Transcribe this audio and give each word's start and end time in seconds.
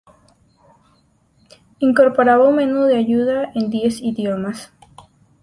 Incorporaba 1.77 2.49
un 2.49 2.55
menú 2.55 2.85
de 2.85 2.97
ayuda 2.97 3.51
en 3.53 3.69
diez 3.69 4.01
idiomas. 4.01 4.71